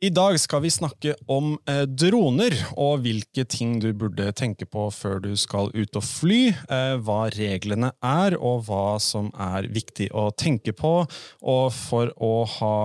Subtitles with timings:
[0.00, 4.86] I dag skal vi snakke om eh, droner, og hvilke ting du burde tenke på
[4.96, 6.38] før du skal ut og fly.
[6.48, 10.92] Eh, hva reglene er, og hva som er viktig å tenke på.
[11.44, 12.78] Og for å ha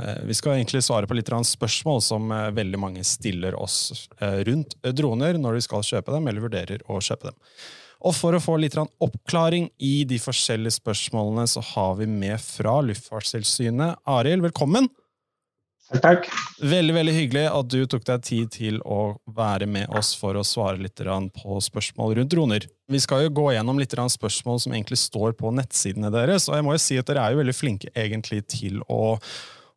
[0.00, 4.40] eh, Vi skal egentlig svare på litt spørsmål som eh, veldig mange stiller oss eh,
[4.48, 7.38] rundt droner når de skal kjøpe dem, eller vurderer å kjøpe dem.
[8.00, 12.80] Og for å få litt oppklaring i de forskjellige spørsmålene, så har vi med fra
[12.80, 14.88] Luftfartstilsynet Arild, velkommen!
[16.00, 16.28] Takk.
[16.62, 20.44] Veldig veldig hyggelig at du tok deg tid til å være med oss for å
[20.46, 22.66] svare litt på spørsmål rundt droner.
[22.88, 26.64] Vi skal jo gå gjennom litt spørsmål som egentlig står på nettsidene deres, og jeg
[26.64, 29.18] må jo si at dere er jo veldig flinke egentlig til å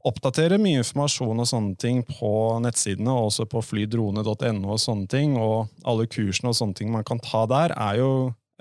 [0.06, 5.36] oppdatere mye informasjon og sånne ting på nettsidene, og også på flydrone.no og sånne ting,
[5.42, 8.12] og alle kursene og sånne ting man kan ta der, er jo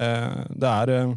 [0.00, 1.14] eh, Det er eh,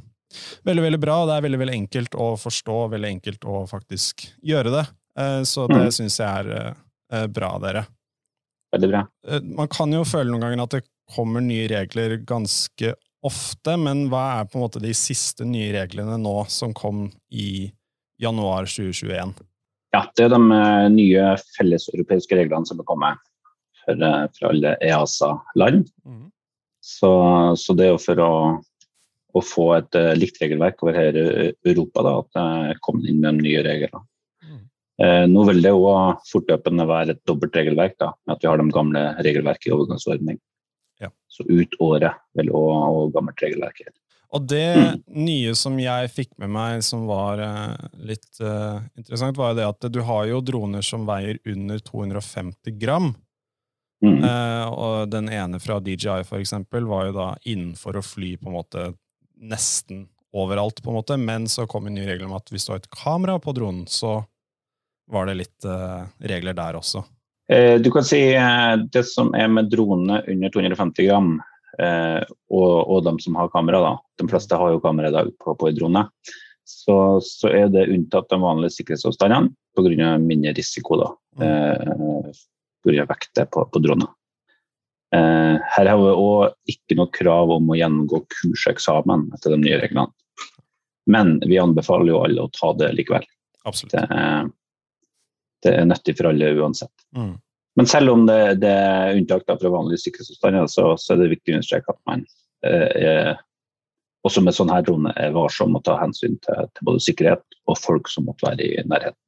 [0.67, 1.21] veldig, veldig bra.
[1.25, 4.87] Det er veldig, veldig enkelt å forstå, veldig enkelt å faktisk gjøre det.
[5.17, 5.91] Eh, så det mm.
[5.91, 6.77] syns jeg er eh,
[7.13, 7.85] eh, bra dere.
[8.75, 9.03] Veldig bra.
[9.57, 12.93] Man kan jo føle noen ganger at det kommer nye regler ganske
[13.25, 17.69] ofte, men hva er på en måte de siste nye reglene nå som kom i
[18.21, 19.31] januar 2021?
[19.95, 20.41] Ja, Det er de
[20.91, 23.23] nye felleseuropeiske reglene som er kommet
[23.85, 24.03] for,
[24.35, 25.87] for alle EASA-land.
[26.03, 26.27] Mm.
[26.83, 27.11] Så,
[27.55, 28.33] så, det er jo for å,
[29.31, 31.25] å få et likt regelverk over hele
[31.65, 34.03] Europa da, at det kom inn med de nye reglene.
[34.97, 38.73] Eh, nå vil det òg fortløpende være et dobbelt regelverk, da, at vi har de
[38.73, 40.39] gamle regelverket i overgangsordning.
[41.03, 41.11] Ja.
[41.29, 43.99] Så ut året vil òg gammelt regelverk gjelde.
[44.35, 44.97] Og det mm.
[45.23, 49.69] nye som jeg fikk med meg som var uh, litt uh, interessant, var jo det
[49.69, 53.13] at du har jo droner som veier under 250 gram.
[54.03, 54.19] Mm.
[54.25, 58.51] Uh, og den ene fra DJI for eksempel, var jo da innenfor å fly på
[58.51, 58.89] en måte
[59.37, 62.73] nesten overalt, på en måte, men så kom en ny regel om at hvis du
[62.73, 64.19] har et kamera på dronen, så
[65.11, 67.03] var det litt uh, regler der også?
[67.47, 71.29] Eh, du kan si eh, det som er med dronene under 250 gram,
[71.79, 72.19] eh,
[72.51, 73.93] og, og, de som har kamera, da.
[74.19, 76.03] De fleste har jo kamera i dag på, på drone.
[76.67, 80.17] Så, så, er det unntatt de vanlige sikkerhetsavstandene pga.
[80.19, 80.99] mindre risiko.
[80.99, 81.47] da, mm.
[81.47, 82.31] eh,
[82.83, 83.07] Pga.
[83.07, 84.11] vekter på, på droner.
[85.15, 89.79] Eh, her har vi òg ikke noe krav om å gjennomgå kurseksamen etter de nye
[89.79, 90.11] reglene.
[91.07, 93.23] Men vi anbefaler jo alle å ta det likevel.
[93.63, 93.95] Absolutt.
[93.95, 94.51] Det,
[95.67, 96.93] det er nyttig for alle uansett.
[97.15, 97.35] Mm.
[97.77, 101.53] Men selv om det, det er unntak fra vanlige sikkerhetsavstander, så, så, er det viktig
[101.53, 102.23] å understreke at man
[102.65, 103.35] eh,
[104.25, 107.77] også med sånn her drone er varsom og tar hensyn til, til, både sikkerhet og
[107.79, 109.19] folk som måtte være i nærheten.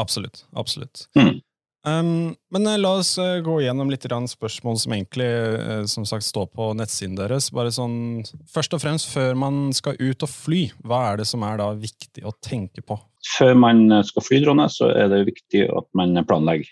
[0.00, 0.46] Absolutt.
[0.58, 1.04] Absolutt.
[1.18, 1.36] Mm.
[1.84, 6.24] Um, men eh, la oss uh, gå gjennom litt spørsmål som egentlig uh, som sagt
[6.24, 7.50] står på nettsiden deres.
[7.52, 11.44] Bare sånn, Først og fremst, før man skal ut og fly, hva er det som
[11.44, 12.96] er da viktig å tenke på?
[13.36, 16.70] Før man skal fly drone, så er det viktig at man planlegger.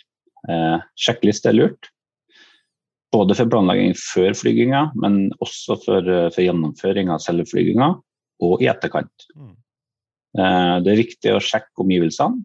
[0.49, 1.91] Eh, sjekkliste er lurt.
[3.12, 7.91] Både for planlegging før flyginga, men også for, for gjennomføring av selve flyginga,
[8.43, 9.29] og i etterkant.
[9.37, 9.53] Mm.
[10.83, 12.41] det er viktig å sjekke omgivelsene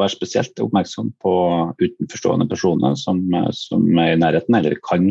[0.00, 1.32] være spesielt oppmerksom på
[1.80, 3.20] utenforstående personer som,
[3.56, 5.10] som, er i nærheten, eller kan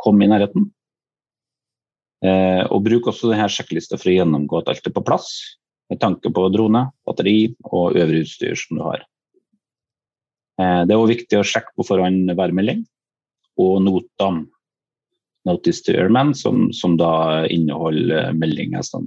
[0.00, 0.68] komme i nærheten.
[2.24, 5.30] Eh, og bruk også denne sjekklista for å gjennomgå at alt er på plass,
[5.90, 9.04] med tanke på drone, batteri og øvrig utstyr som du har.
[10.60, 12.84] Eh, det er også viktig å sjekke på forhånd værmelding
[13.60, 14.44] og NOTAM,
[15.48, 19.06] Notice to Airman, som, som da inneholder meldinger som,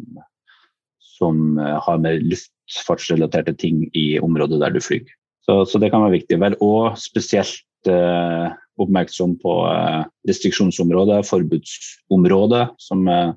[0.97, 5.05] som har med luft luftfartsrelaterte ting i området der du flyr.
[5.43, 6.39] Så, så, det kan være viktig.
[6.39, 13.33] Vær òg spesielt eh, oppmerksom på eh, restriksjonsområdet, forbudsområdet, som eh,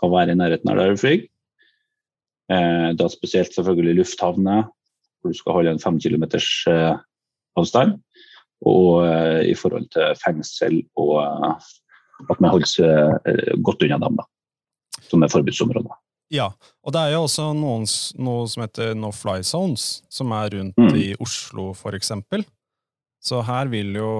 [0.00, 1.24] kan være i nærheten av der du flyr.
[2.52, 4.68] Eh, da spesielt selvfølgelig lufthavner,
[5.20, 6.94] hvor du skal holde en fem kilometers eh,
[7.56, 7.96] avstand.
[8.66, 11.18] Og eh, i forhold til fengsel og
[12.30, 14.24] at man holder seg godt unna dem, da,
[15.10, 15.96] som er forbudsområder.
[16.32, 16.50] Ja,
[16.82, 17.86] og det er jo også noen,
[18.18, 20.94] noe som heter no fly zones, som er rundt mm.
[20.98, 22.42] i Oslo, for eksempel.
[23.22, 24.10] Så her vil jo,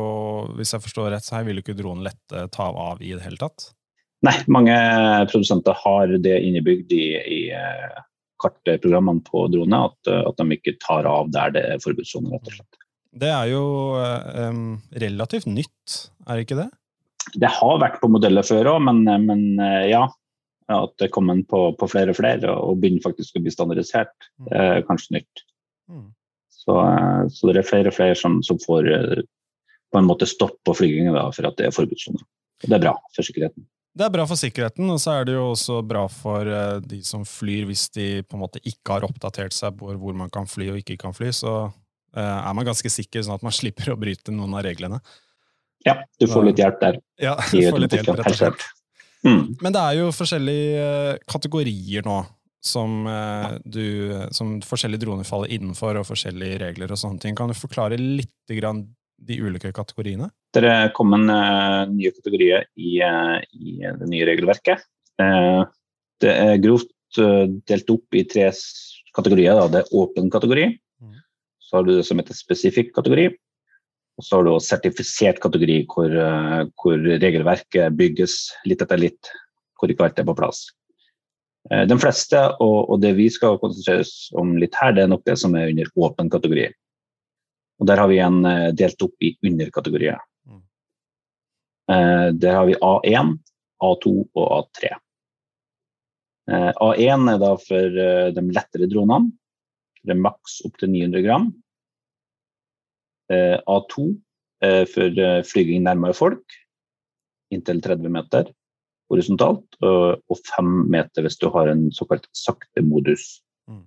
[0.58, 3.22] hvis jeg forstår rett, så her vil jo ikke dronen lette ta av i det
[3.26, 3.70] hele tatt?
[4.26, 4.74] Nei, mange
[5.30, 8.00] produsenter har det innebygd i, i eh,
[8.42, 12.58] kartprogrammene på drone, at, at, de ikke tar av der det er forbudssone, rett og
[12.58, 12.82] slett.
[13.16, 13.62] Det er jo
[13.96, 16.68] um, relativt nytt, er det ikke det?
[17.40, 19.46] Det har vært på modeller før òg, men, men,
[19.88, 20.04] ja.
[20.72, 24.14] At det kommer på, på flere og flere og begynner faktisk å bli standardisert.
[24.48, 25.42] Det er kanskje nytt.
[25.86, 26.08] Mm.
[26.50, 29.22] Så, eh, så det er flere og flere som, som får eh,
[29.92, 32.18] på en måte stopp på flygingen da, for at det er forbudssone.
[32.64, 33.68] Det er bra for sikkerheten.
[33.96, 36.50] Det er bra for sikkerheten, og så er det jo også bra for
[36.84, 40.28] de som flyr, hvis de på en måte ikke har oppdatert seg på hvor man
[40.32, 41.30] kan fly og ikke kan fly.
[41.32, 41.52] Så
[42.12, 45.00] er man ganske sikker, sånn at man slipper å bryte noen av reglene.
[45.86, 47.00] Ja, du får litt hjelp der.
[47.22, 48.66] Ja, du får litt hjelp, rett og slett.
[49.26, 49.56] Mm.
[49.62, 50.88] Men det er jo forskjellige
[51.26, 52.22] kategorier nå
[52.66, 53.04] som,
[53.62, 57.36] du, som forskjellige droner faller innenfor, og forskjellige regler og sånne ting.
[57.38, 58.80] Kan du forklare litt grann
[59.22, 60.28] de ulike kategoriene?
[60.54, 64.84] Det er en uh, nye kategorier i, uh, i, det nye regelverket.
[65.20, 65.64] Uh,
[66.22, 68.50] det er grovt delt opp i tre
[69.16, 69.56] kategorier.
[69.56, 69.68] Da.
[69.72, 70.66] Det er åpen kategori.
[71.00, 71.18] Mm.
[71.62, 73.30] Så har du det som heter spesifikk kategori.
[74.16, 76.14] Og så har du sertifisert kategori, hvor,
[76.80, 79.28] hvor, regelverket bygges litt etter litt,
[79.76, 80.62] hvor ikke alt er på plass.
[81.68, 85.26] De fleste, og, og det vi skal konsentrere oss om litt her, det er nok
[85.28, 86.70] det som er under åpen kategori.
[87.80, 90.20] Og Der har vi en eh, delt opp i underkategorier.
[90.48, 90.62] Mm.
[91.92, 93.34] Eh, der har vi A1,
[93.84, 94.92] A2 og A3.
[96.50, 98.00] Eh, A1 er da for
[98.36, 99.34] de lettere dronene.
[100.06, 101.50] Det er maks opptil 900 gram.
[103.32, 104.04] A2
[104.64, 105.18] er for
[105.48, 106.56] flyging nærmere folk,
[107.52, 108.52] inntil 30 meter
[109.10, 113.42] horisontalt, og 5 meter hvis du har en såkalt sakte modus.
[113.70, 113.84] Mm.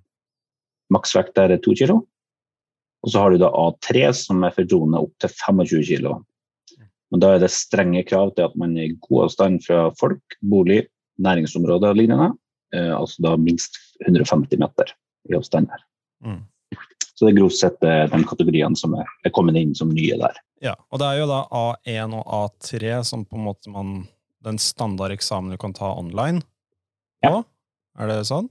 [0.94, 2.00] Maksvekt der er 2 kilo.
[3.00, 6.20] Og så har du da A3, som er for droner opp til 25 kg.
[7.10, 10.36] Men da er det strenge krav til at man er i god avstand fra folk,
[10.46, 10.84] bolig,
[11.20, 12.30] næringsområder og lignende.
[12.76, 14.92] Eh, altså da minst 150 meter
[15.28, 15.82] i avstand her.
[16.22, 16.42] Mm.
[17.20, 20.16] Så det er grovt sett eh, de kategoriene som er, er, kommet inn som nye
[20.16, 20.38] der.
[20.64, 24.06] Ja, og det er jo da A1 og A3 som på en måte man
[24.40, 26.40] Den standardeksamen du kan ta online.
[27.20, 27.42] Ja.
[28.00, 28.48] Er det sånn?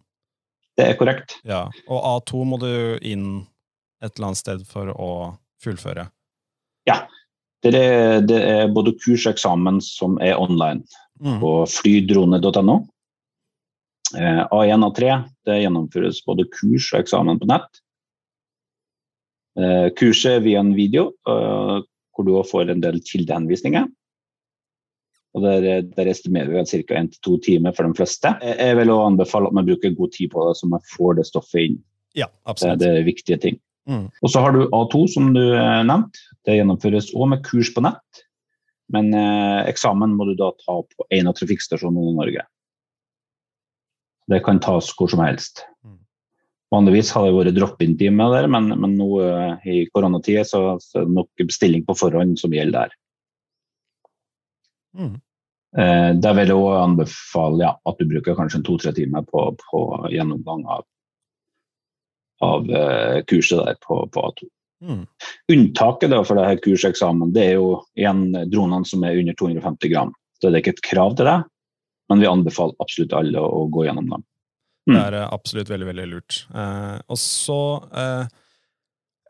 [0.78, 1.34] Det er korrekt.
[1.42, 2.70] Ja, Og A2 må du
[3.02, 3.48] inn
[4.06, 5.10] et eller annet sted for å
[5.66, 6.06] fullføre?
[6.86, 7.00] Ja.
[7.66, 10.86] Det er, det er både kurs og eksamen som er online
[11.18, 11.42] mm.
[11.42, 12.78] på flydrone.no.
[14.14, 15.18] Eh, A1 og A3
[15.50, 17.82] det gjennomføres både kurs og eksamen på nett.
[19.60, 21.80] Eh, kurset via en video eh,
[22.16, 23.88] hvor du får en del kildehenvisninger.
[25.38, 27.02] Og der, der estimerer vi at ca.
[27.04, 28.32] 1-2 timer for de fleste.
[28.42, 31.28] Jeg vil også anbefale at man bruker god tid på det, så man får det
[31.30, 31.78] stoffet inn.
[32.18, 32.80] Ja, absolutt.
[32.80, 33.60] Det, det er viktige ting.
[33.90, 34.08] Mm.
[34.22, 36.26] Og så har du A2, som du eh, nevnte.
[36.48, 38.24] Det gjennomføres òg med kurs på nett.
[38.94, 42.46] Men eh, eksamen må du da ta på en av trafikkstasjonene i Norge.
[44.30, 45.64] Det kan tas hvor som helst.
[45.86, 45.99] Mm.
[46.70, 51.08] Vanligvis har det vært drop-in-time der, men, men, nå eh, i koronatida så, så, er
[51.08, 53.00] det nok bestilling på forhånd som gjelder der.
[55.00, 55.16] Mm.
[55.78, 59.84] Eh, der vil jeg òg anbefale ja, at du bruker kanskje to-tre timer på, på
[60.14, 60.86] gjennomgang av
[62.40, 64.48] av eh, kurset der på, på A2.
[64.86, 65.06] Mm.
[65.52, 70.14] Unntaket da for dette kurseksamen det er jo igjen dronene som er under 250 gram.
[70.40, 71.40] Så det er ikke et krav til det,
[72.10, 74.24] men vi anbefaler absolutt alle å, å gå gjennom dem.
[74.90, 74.98] Mm.
[74.98, 76.44] Det er eh, absolutt veldig veldig lurt.
[76.50, 77.62] Eh, og så,
[78.04, 78.38] eh,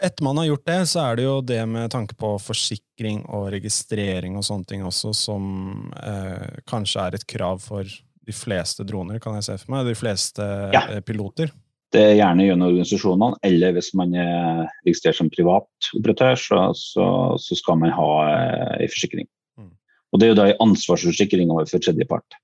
[0.08, 3.50] etter man har gjort det, så er det jo det med tanke på forsikring og
[3.56, 7.84] registrering og sånne ting også, som eh, kanskje er et krav for
[8.30, 9.90] de fleste droner, kan jeg se for meg.
[9.90, 10.46] De fleste
[10.76, 10.86] ja.
[11.06, 11.52] Piloter.
[11.90, 17.06] Det er gjerne gjennom organisasjonene, eller hvis man er registrert som privat operatør, så, så,
[17.42, 19.26] så skal man ha ei eh, forsikring.
[19.58, 19.72] Mm.
[20.14, 22.38] Og Det er jo da ei ansvarsforsikring overfor tredjepart.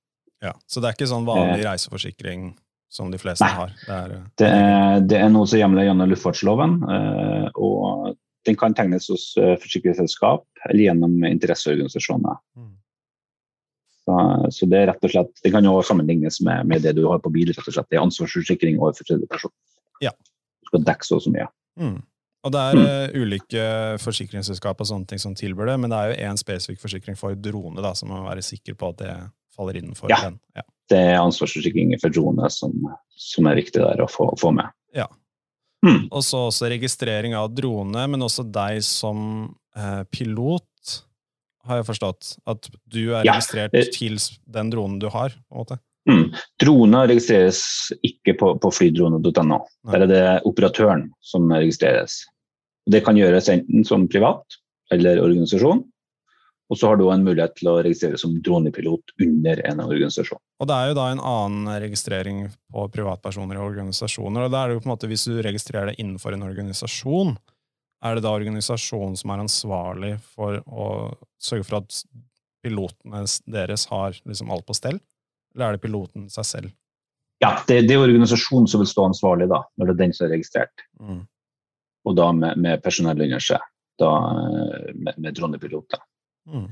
[0.44, 2.50] Ja, Så det er ikke sånn vanlig eh, reiseforsikring
[2.92, 3.56] som de fleste Nei.
[3.58, 3.74] har?
[3.86, 6.80] Det er, eh, det er, det er noe som hjemler gjennom luftfartsloven.
[7.56, 8.16] og
[8.46, 12.42] Den kan tegnes hos forsikringsselskap eller gjennom interesseorganisasjoner.
[12.56, 12.74] Mm.
[14.06, 14.18] Så,
[14.54, 17.22] så, det er rett og slett, det kan jo sammenlignes med, med, det du har
[17.24, 17.50] på bil.
[17.50, 17.88] rett og slett.
[17.90, 19.54] Det er ansvarsforsikring overfor tredjeperson.
[20.04, 20.12] Ja.
[20.62, 21.48] Du skal dekke så, så mye.
[21.82, 21.98] Mm.
[22.46, 22.86] Og det er mm.
[22.86, 23.64] uh, ulike
[24.04, 27.34] forsikringsselskap og sånne ting som tilbyr det, men det er jo én spesifikk forsikring for
[27.34, 29.16] drone, da, så man må være sikker på at det
[29.56, 30.22] faller innenfor ja.
[30.28, 30.38] den.
[30.54, 30.66] Ja.
[30.92, 32.74] Det er ansvarsforsikringer for drone som,
[33.18, 34.70] som, er viktig der å få, få med.
[34.96, 35.08] Ja.
[35.86, 36.08] Mm.
[36.10, 39.20] Og så også registrering av drone, men også deg som
[39.78, 40.96] eh, pilot
[41.66, 42.36] har jeg forstått.
[42.50, 45.34] At du er registrert til den dronen du har?
[45.34, 45.80] på en måte.
[46.06, 46.28] Mm.
[46.62, 47.64] Droner registreres
[48.06, 49.60] ikke på, på flydrone.no.
[49.90, 52.22] Der er det operatøren som registreres.
[52.86, 54.60] Det kan gjøres enten som privat
[54.94, 55.82] eller organisasjon.
[56.70, 60.42] Og så har du en mulighet til å registrere som dronepilot under en organisasjon.
[60.42, 62.40] Og Det er jo da en annen registrering
[62.74, 64.46] på privatpersoner i organisasjoner.
[64.48, 67.36] og da er det jo på en måte Hvis du registrerer det innenfor en organisasjon,
[68.06, 70.88] er det da organisasjonen som er ansvarlig for å
[71.42, 72.02] sørge for at
[72.66, 75.00] pilotene deres har liksom alt på stell,
[75.54, 76.74] eller er det piloten seg selv?
[77.44, 80.26] Ja, det, det er organisasjonen som vil stå ansvarlig da, når det er den som
[80.28, 80.86] er registrert.
[81.00, 81.24] Mm.
[82.06, 83.62] og da med, med personell under seg.
[84.00, 84.10] Da,
[84.94, 86.02] med, med dronepiloter.
[86.46, 86.68] Mm.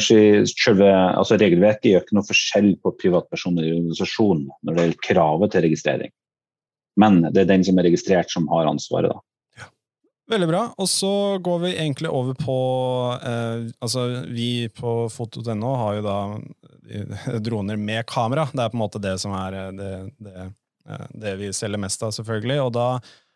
[0.00, 5.52] Selve, altså Regelverket gjør ikke noe forskjell på privatpersoner i organisasjonen når det gjelder kravet
[5.52, 6.12] til registrering.
[7.00, 9.12] Men det er den som er registrert, som har ansvaret.
[9.12, 9.20] da.
[10.30, 10.62] Veldig bra.
[10.80, 12.58] Og så går vi egentlig over på
[13.20, 16.18] eh, Altså, vi på foto.no har jo da
[16.88, 18.46] eh, droner med kamera.
[18.52, 19.90] Det er på en måte det som er eh, det,
[20.24, 20.46] det,
[20.88, 22.60] eh, det vi selger mest av, selvfølgelig.
[22.64, 22.88] Og da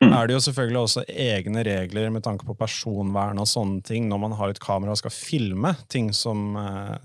[0.05, 0.13] mm.
[0.13, 4.25] er det jo selvfølgelig også egne regler med tanke på personvern og sånne ting når
[4.27, 6.99] man har et kamera og skal filme ting som eh,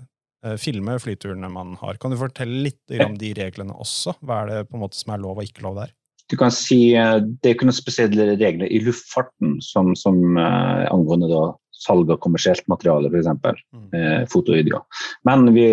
[0.60, 1.96] Filme flyturene man har.
[1.96, 4.12] Kan du fortelle litt om de reglene også?
[4.20, 5.94] Hva er det på en måte som er lov og ikke lov der?
[6.30, 10.86] du kan si eh, Det er ikke noen spesielle regler i luftfarten som, som eh,
[10.92, 11.42] angående da,
[11.84, 13.28] salg av kommersielt materiale, f.eks.
[13.74, 13.88] Mm.
[13.98, 14.80] Eh, foto og video.
[15.28, 15.66] Men vi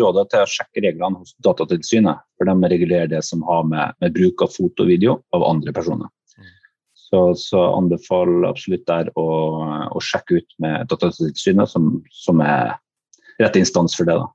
[0.00, 4.16] råder til å sjekke reglene hos Datatilsynet, for de regulerer det som har med, med
[4.16, 6.10] bruk av fotovideo av andre personer.
[7.06, 9.26] Så, så anbefaler absolutt der å,
[9.94, 12.74] å, sjekke ut med Datatilsynet, som, som er
[13.38, 14.16] rett instans for det.
[14.18, 14.26] da.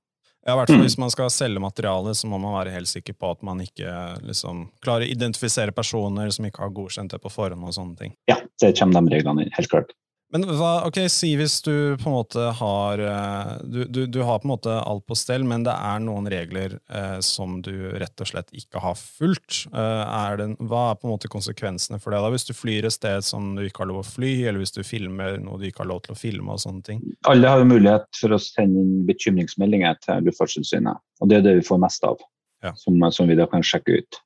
[0.47, 0.85] Ja, hvert fall mm.
[0.87, 3.91] Hvis man skal selge materiale, så må man være helt sikker på at man ikke
[4.25, 7.67] liksom, klarer å identifisere personer som ikke har godkjent det på forhånd.
[7.67, 8.15] og sånne ting.
[8.31, 9.93] Ja, det kommer de reglene inn, helt klart.
[10.31, 14.39] Men hva, ok, si hvis du på en måte har eh, du, du, du, har
[14.39, 18.23] på en måte alt på stell, men det er noen regler eh, som du rett
[18.23, 19.65] og slett ikke har fulgt.
[19.75, 22.95] Eh, det, hva er på en måte konsekvensene for det da, hvis du flyr et
[22.95, 25.83] sted som du ikke har lov å fly, eller hvis du filmer noe du ikke
[25.83, 26.47] har lov til å filme?
[26.55, 27.03] og sånne ting?
[27.29, 31.59] Alle har jo mulighet for å sende inn bekymringsmeldinger til Luftfartstilsynet, og det er det
[31.59, 32.23] vi får mest av,
[32.63, 32.71] ja.
[32.79, 34.23] som, som, vi da kan sjekke ut.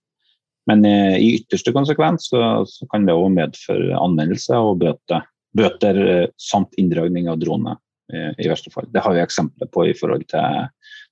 [0.70, 6.00] Men eh, i ytterste konsekvens så, så kan det òg medføre anmeldelse og bøter bøter
[6.08, 7.78] eh, samt inndragning av drone
[8.14, 8.88] eh, i verste fall.
[8.92, 10.66] Det har vi eksempler på i forhold til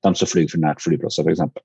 [0.03, 1.63] dem som flyr for nært flyplasser, f.eks.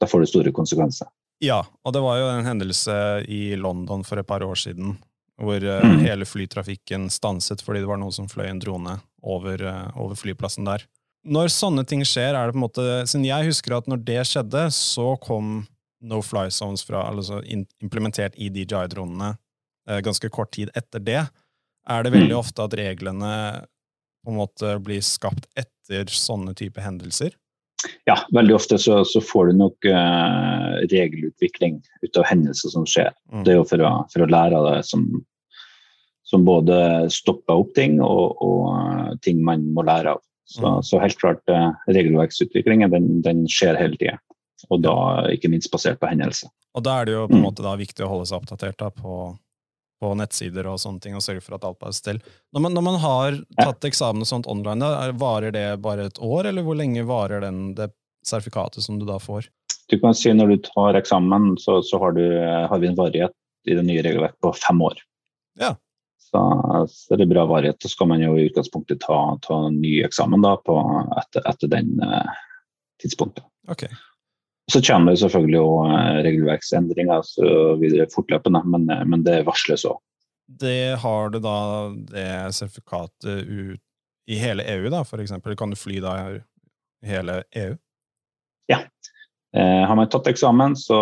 [0.00, 1.08] Da får det store konsekvenser.
[1.44, 2.96] Ja, og det var jo en hendelse
[3.28, 4.96] i London for et par år siden
[5.36, 6.02] hvor eh, mm.
[6.06, 9.62] hele flytrafikken stanset fordi det var noen som fløy en drone over,
[9.98, 10.84] over, flyplassen der.
[11.26, 14.20] Når sånne ting skjer, er det på en måte Siden jeg husker at når det
[14.30, 15.64] skjedde, så kom
[16.06, 17.40] no fly zones fra, altså
[17.82, 19.32] implementert i DJI-dronene
[20.06, 21.24] ganske kort tid etter det
[21.88, 22.38] er det veldig mm.
[22.40, 23.32] ofte at reglene
[24.26, 27.36] på en måte blir skapt etter sånne type hendelser?
[28.08, 33.12] Ja, veldig ofte så, så får du nok uh, regelutvikling ut av hendelser som skjer.
[33.32, 33.44] Mm.
[33.46, 35.06] Det er jo for å, for å, lære av det som,
[36.26, 36.78] som både
[37.12, 40.22] stopper opp ting og, og uh, ting man må lære av.
[40.46, 40.82] Så, mm.
[40.86, 44.18] så helt klart, uh, regelverksutviklingen den, den, skjer hele tida.
[44.72, 44.96] Og da
[45.30, 46.50] ikke minst basert på hendelser.
[46.76, 47.48] Og da er det jo på en mm.
[47.50, 49.36] måte da viktig å holde seg oppdatert da, på
[50.06, 52.22] på nettsider og sånne ting, og sørge for at alt er stell.
[52.54, 56.20] Når man, når man har tatt eksamen og sånt online, da, varer det bare et
[56.22, 57.90] år, eller hvor lenge varer den, det
[58.26, 59.50] sertifikatet som du da får?
[59.90, 63.34] Du kan si Når du tar eksamen, så, så har, du, har, vi en varighet
[63.66, 65.02] i det nye regelverket på fem år.
[65.60, 65.74] Ja.
[66.18, 66.42] Så,
[66.90, 67.78] så det er bra varighet.
[67.82, 70.76] Så skal man jo i utgangspunktet ta, ta ny eksamen da, på,
[71.22, 72.34] etter, etter den eh,
[73.02, 73.46] tidspunktet.
[73.70, 73.90] Okay.
[74.72, 79.86] Så kommer det selvfølgelig òg eh, regelverksendringer så videre fortløpende, men, eh, men det varsles
[79.86, 80.00] òg.
[80.46, 81.58] Det har du da
[82.10, 83.82] det sertifikatet ut
[84.26, 85.54] i hele EU, da, for eksempel?
[85.58, 86.40] Kan du fly da i
[87.06, 87.76] hele EU?
[88.70, 88.80] Ja.
[89.56, 90.98] Eh, har man tatt eksamen, så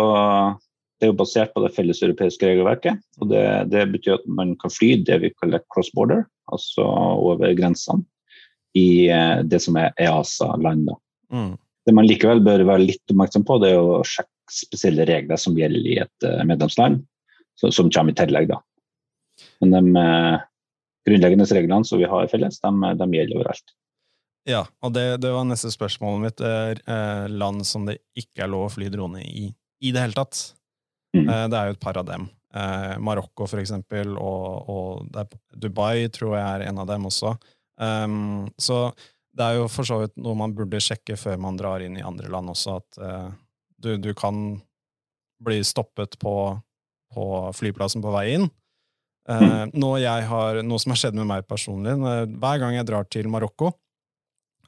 [0.99, 3.01] det er jo basert på det felleseuropeiske regelverket.
[3.21, 7.51] og det, det, betyr at man kan fly det vi kaller cross border, altså over
[7.57, 8.05] grensene,
[8.77, 10.89] i eh, det som er EASA-land.
[11.33, 11.55] Mm.
[11.85, 15.57] Det man likevel bør være litt oppmerksom på, det er å sjekke spesielle regler som
[15.57, 17.03] gjelder i et uh, medlemsland,
[17.61, 18.49] som kommer i tillegg.
[18.51, 18.59] da.
[19.61, 20.45] Men de uh,
[21.05, 23.75] grunnleggende reglene som vi har felles, de, de gjelder overalt.
[24.45, 26.41] Ja, og det, det, var neste spørsmålet mitt.
[26.45, 29.47] Eh, land som det ikke er lov å fly drone i
[29.85, 30.39] i det hele tatt.
[31.15, 31.27] Mm.
[31.27, 32.29] Eh, det er jo et par av dem.
[32.55, 37.35] Eh, Marokko, for eksempel, og, og Dubai tror jeg er en av dem også.
[37.75, 38.87] Um, så
[39.35, 42.05] det er jo for så vidt noe man burde sjekke før man drar inn i
[42.05, 43.31] andre land også, at uh,
[43.81, 44.59] du, du, kan
[45.43, 46.35] bli stoppet på,
[47.13, 47.25] på,
[47.57, 48.47] flyplassen på vei inn.
[49.27, 53.27] Uh, noe, har, noe, som har skjedd med meg personlig, hver gang jeg drar til
[53.31, 53.73] Marokko,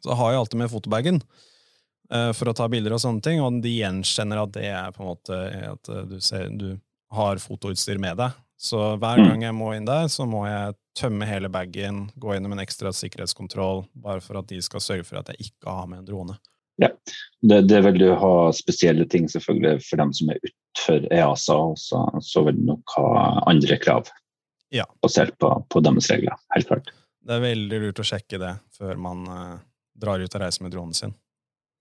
[0.03, 1.21] så har jeg alltid med fotobagen
[2.11, 5.05] uh, for å ta bilder og sånne ting, og de gjenkjenner at det er på
[5.05, 5.39] en måte
[5.71, 6.73] at du, ser, du
[7.15, 8.35] har fotoutstyr med deg.
[8.57, 9.27] Så hver mm.
[9.29, 12.89] gang jeg må inn der, så må jeg tømme hele bagen, gå gjennom en ekstra
[12.95, 16.37] sikkerhetskontroll, bare for at de skal sørge for at jeg ikke har med en drone.
[16.81, 16.89] Ja,
[17.41, 22.01] det, det vil du ha spesielle ting selvfølgelig for dem som er utenfor EASA, så,
[22.21, 23.07] så vil du nok ha
[23.49, 24.09] andre krav
[24.73, 24.85] ja.
[25.01, 26.37] basert på, på, deres regler.
[26.53, 26.91] Helt klart.
[27.27, 29.55] Det er veldig lurt å sjekke det før man eh,
[29.97, 31.15] drar ut og reiser med dronen sin.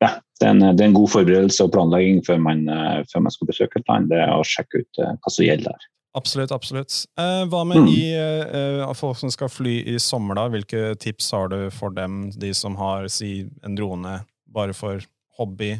[0.04, 3.22] Ja, det er, en, det er en god forberedelse og planlegging før man, uh, før
[3.24, 4.10] man skal besøke et land.
[4.12, 5.86] Det er å sjekke ut eh, hva som gjelder der.
[6.16, 6.94] Absolutt, absolutt.
[7.20, 7.88] Eh, hva med mm.
[7.92, 10.46] i eh, folk som skal fly i sommer, da?
[10.48, 15.04] Hvilke tips har du for dem, de som har si, en drone bare for
[15.36, 15.74] hobby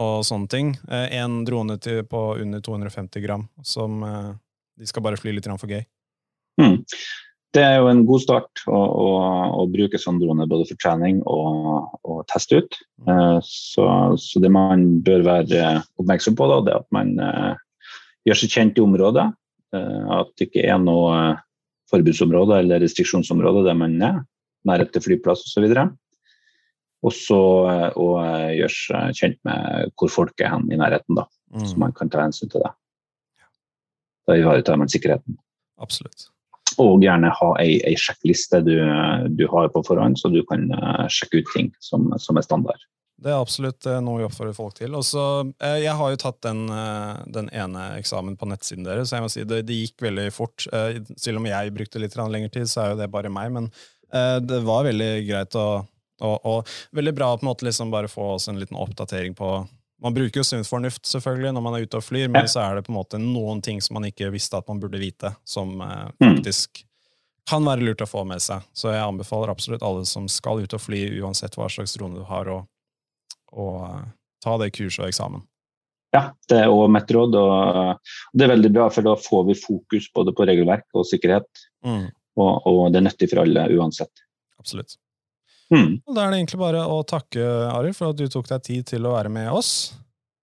[0.00, 0.72] og sånne ting?
[0.88, 4.32] Eh, en drone til, på under 250 gram som eh,
[4.80, 5.84] de skal bare fly litt for gøy?
[6.62, 6.80] Mm.
[7.52, 9.08] Det er jo en god start å, å,
[9.60, 12.80] å bruke sånn drone både for trening og, og teste ut.
[13.04, 13.12] Mm.
[13.12, 17.18] Eh, så, så, det man bør være oppmerksom på, da, det er at man
[18.24, 19.34] gjør seg kjent i området.
[19.74, 21.44] Eh, at det ikke er noe eh,
[21.90, 24.20] forbudsområde eller restriksjonsområde der man er,
[24.66, 25.66] nærhet til flyplass osv.
[27.06, 27.40] Og så
[27.72, 28.06] eh, å
[28.54, 31.26] gjøre seg kjent med hvor folk er hen i nærheten, da.
[31.54, 31.66] Mm.
[31.66, 32.72] Så man kan ta hensyn til det.
[34.26, 35.38] Da ivaretar man sikkerheten.
[35.82, 36.30] Absolutt.
[36.82, 38.74] Og gjerne ha ei, ei sjekkliste du,
[39.38, 40.66] du, har på forhånd, så du kan
[41.12, 42.82] sjekke ut ting som, som er standard.
[43.16, 44.94] Det er absolutt eh, noe vi oppfordrer folk til.
[44.98, 45.22] Også,
[45.64, 49.24] eh, jeg har jo tatt den, eh, den, ene eksamen på nettsiden deres, så jeg
[49.24, 50.66] må si det, det, gikk veldig fort.
[51.16, 53.70] Selv om jeg brukte litt lengre tid, så er jo det bare meg, men
[54.06, 55.88] det var veldig greit og,
[56.22, 59.34] og, og veldig bra å på en måte liksom bare få oss en liten oppdatering
[59.36, 59.48] på
[60.04, 62.76] Man bruker jo sunn fornuft selvfølgelig når man er ute og flyr, men så er
[62.76, 65.72] det på en måte noen ting som man ikke visste at man burde vite, som
[65.80, 66.20] mm.
[66.20, 66.84] faktisk
[67.48, 68.62] kan være lurt å få med seg.
[68.76, 72.28] Så jeg anbefaler absolutt alle som skal ut og fly, uansett hva slags drone du
[72.28, 72.60] har, å
[73.56, 74.02] å eh,
[74.44, 75.44] ta det kurset og eksamen.
[76.14, 77.34] Ja, det er òg mitt råd.
[77.36, 81.48] og Det er veldig bra, for da får vi fokus både på regelverk og sikkerhet.
[81.84, 82.06] Mm.
[82.36, 84.24] Og, og, det er nyttig for alle uansett.
[84.60, 84.96] Absolutt.
[85.72, 85.98] Mm.
[86.06, 89.08] Da er det egentlig bare å takke Arild for at du tok deg tid til
[89.08, 89.96] å være med oss.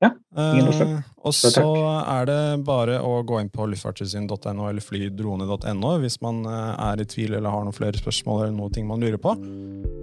[0.04, 0.12] Ja.
[0.36, 1.64] Eh, og så
[2.02, 7.08] er det bare å gå inn på luftfartstilsyn.no eller flydrone.no hvis man eh, er i
[7.08, 9.36] tvil eller har noen flere spørsmål eller noe ting man lurer på.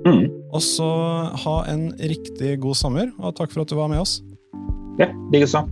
[0.07, 0.25] Mm.
[0.51, 0.91] Og så
[1.45, 4.19] ha en riktig god sommer, og takk for at du var med oss.
[5.01, 5.67] Ja, likeså.